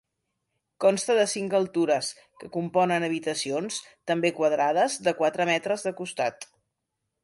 [0.85, 2.09] Consta de cinc altures,
[2.41, 3.79] que componen habitacions,
[4.13, 6.55] també quadrades, de quatre metres de costat.